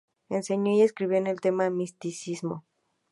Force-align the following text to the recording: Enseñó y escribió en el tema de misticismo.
Enseñó 0.29 0.71
y 0.71 0.81
escribió 0.81 1.19
en 1.19 1.27
el 1.27 1.39
tema 1.41 1.65
de 1.65 1.69
misticismo. 1.69 2.65